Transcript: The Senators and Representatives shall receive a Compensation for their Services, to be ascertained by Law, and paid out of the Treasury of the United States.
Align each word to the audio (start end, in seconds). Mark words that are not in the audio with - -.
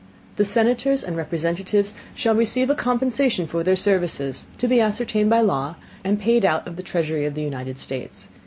The 0.37 0.45
Senators 0.45 1.03
and 1.03 1.15
Representatives 1.15 1.93
shall 2.15 2.33
receive 2.33 2.71
a 2.71 2.75
Compensation 2.75 3.45
for 3.45 3.63
their 3.63 3.75
Services, 3.75 4.45
to 4.57 4.67
be 4.67 4.81
ascertained 4.81 5.29
by 5.29 5.41
Law, 5.41 5.75
and 6.03 6.19
paid 6.19 6.43
out 6.43 6.67
of 6.67 6.75
the 6.75 6.81
Treasury 6.81 7.27
of 7.27 7.35
the 7.35 7.43
United 7.43 7.77
States. 7.77 8.27